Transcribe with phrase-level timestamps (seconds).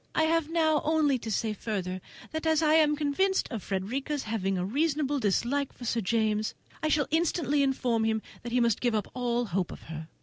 [0.15, 2.01] I have now only to say further,
[2.31, 6.87] that as I am convinced of Frederica's having a reasonable dislike to Sir James, I
[6.87, 10.07] shall instantly inform him that he must give up all hope of her.